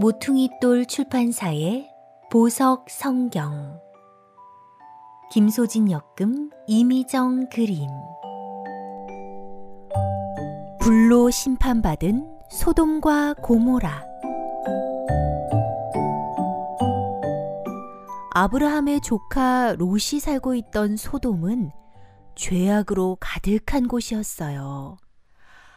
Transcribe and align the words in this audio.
모퉁이돌 0.00 0.86
출판사의 0.86 1.90
보석 2.30 2.88
성경. 2.88 3.78
김소진 5.30 5.90
역금 5.90 6.48
이미정 6.66 7.50
그림. 7.50 7.86
불로 10.80 11.28
심판받은 11.28 12.26
소돔과 12.48 13.34
고모라. 13.42 14.02
아브라함의 18.30 19.02
조카 19.02 19.74
롯이 19.74 20.18
살고 20.18 20.54
있던 20.54 20.96
소돔은 20.96 21.72
죄악으로 22.36 23.18
가득한 23.20 23.86
곳이었어요. 23.86 24.96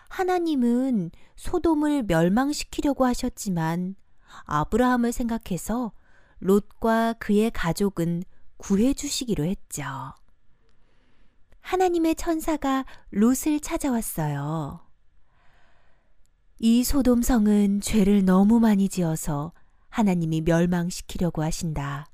하나님은 0.08 1.12
소돔을 1.36 2.04
멸망시키려고 2.04 3.06
하셨지만 3.06 3.98
아브라함을 4.46 5.12
생각해서 5.12 5.92
롯과 6.40 7.14
그의 7.20 7.52
가족은 7.52 8.24
구해 8.58 8.94
주시기로 8.94 9.46
했죠. 9.46 9.84
하나님의 11.62 12.16
천사가 12.16 12.86
롯을 13.12 13.60
찾아왔어요. 13.62 14.82
이 16.60 16.84
소돔성은 16.84 17.82
죄를 17.82 18.26
너무 18.26 18.60
많이 18.60 18.90
지어서 18.90 19.54
하나님이 19.90 20.42
멸망시키려고 20.42 21.44
하신다. 21.44 22.08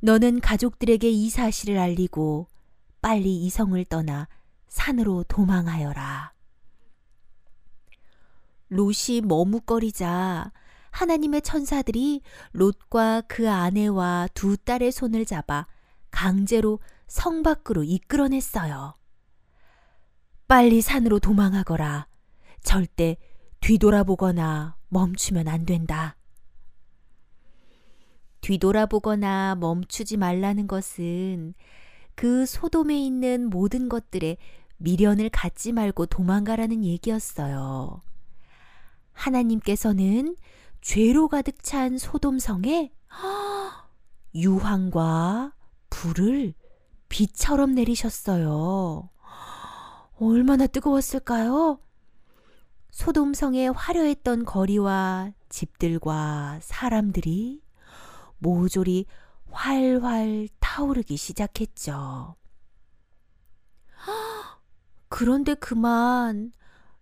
너는 0.00 0.40
가족들에게 0.40 1.08
이 1.08 1.30
사실을 1.30 1.78
알리고 1.78 2.48
빨리 3.00 3.36
이 3.44 3.50
성을 3.50 3.84
떠나 3.84 4.28
산으로 4.68 5.24
도망하여라. 5.24 6.32
롯이 8.68 9.20
머뭇거리자 9.22 10.50
하나님의 10.92 11.42
천사들이 11.42 12.20
롯과 12.52 13.22
그 13.26 13.50
아내와 13.50 14.28
두 14.34 14.56
딸의 14.56 14.92
손을 14.92 15.24
잡아 15.24 15.66
강제로 16.10 16.78
성 17.08 17.42
밖으로 17.42 17.82
이끌어냈어요. 17.82 18.94
빨리 20.46 20.80
산으로 20.80 21.18
도망하거라. 21.18 22.06
절대 22.62 23.16
뒤돌아보거나 23.60 24.76
멈추면 24.88 25.48
안 25.48 25.64
된다. 25.64 26.16
뒤돌아보거나 28.42 29.56
멈추지 29.56 30.18
말라는 30.18 30.66
것은 30.66 31.54
그 32.14 32.44
소돔에 32.44 32.98
있는 32.98 33.48
모든 33.48 33.88
것들에 33.88 34.36
미련을 34.76 35.30
갖지 35.30 35.72
말고 35.72 36.06
도망가라는 36.06 36.84
얘기였어요. 36.84 38.02
하나님께서는 39.12 40.36
죄로 40.82 41.28
가득 41.28 41.62
찬 41.62 41.96
소돔성에 41.96 42.92
유황과 44.34 45.54
불을 45.88 46.54
비처럼 47.08 47.74
내리셨어요. 47.74 49.08
얼마나 50.18 50.66
뜨거웠을까요? 50.66 51.78
소돔성의 52.90 53.72
화려했던 53.72 54.44
거리와 54.44 55.32
집들과 55.48 56.58
사람들이 56.60 57.62
모조리 58.38 59.06
활활 59.50 60.48
타오르기 60.58 61.16
시작했죠. 61.16 62.34
그런데 65.08 65.54
그만 65.54 66.52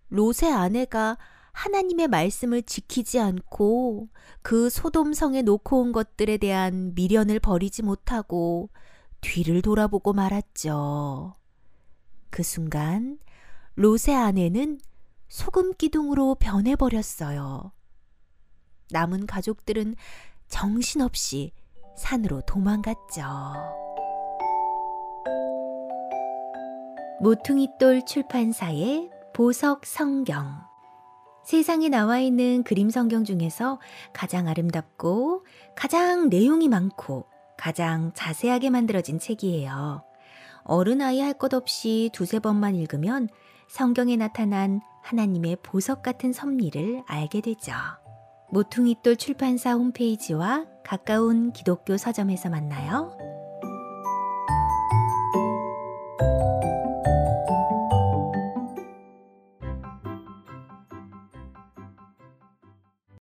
롯의 0.09 0.53
아내가 0.53 1.17
하나님의 1.53 2.09
말씀을 2.09 2.63
지키지 2.63 3.19
않고 3.19 4.09
그 4.43 4.71
소돔성에 4.71 5.43
놓고 5.43 5.81
온 5.81 5.93
것들에 5.93 6.37
대한 6.39 6.95
미련을 6.95 7.41
버리지 7.41 7.83
못하고 7.83 8.71
뒤를 9.21 9.63
돌아보고 9.63 10.13
말았죠. 10.13 11.37
그 12.31 12.43
순간 12.43 13.19
롯의 13.75 14.15
아내는 14.15 14.81
소금 15.29 15.75
기둥으로 15.75 16.37
변해버렸어요. 16.37 17.73
남은 18.91 19.27
가족들은 19.27 19.95
정신없이 20.49 21.53
산으로 21.97 22.43
도망갔죠. 22.43 23.23
모퉁이돌 27.21 28.07
출판사의 28.07 29.11
보석 29.35 29.85
성경 29.85 30.70
세상에 31.51 31.89
나와 31.89 32.21
있는 32.21 32.63
그림 32.63 32.91
성경 32.91 33.25
중에서 33.25 33.81
가장 34.13 34.47
아름답고 34.47 35.45
가장 35.75 36.29
내용이 36.29 36.69
많고 36.69 37.27
가장 37.59 38.13
자세하게 38.15 38.71
만들어진 38.71 39.19
책이에요. 39.19 40.05
어른 40.63 41.01
아이 41.01 41.19
할 41.19 41.33
것 41.33 41.53
없이 41.53 42.11
두세 42.13 42.39
번만 42.39 42.77
읽으면 42.77 43.29
성경에 43.69 44.15
나타난 44.15 44.81
하나님의 45.03 45.57
보석 45.65 46.03
같은 46.05 46.33
섭리를 46.33 47.03
알게 47.09 47.41
되죠. 47.41 47.73
모퉁이돌 48.53 49.17
출판사 49.17 49.73
홈페이지와 49.73 50.67
가까운 50.85 51.53
기독교 51.53 51.97
서점에서 51.97 52.49
만나요. 52.49 53.30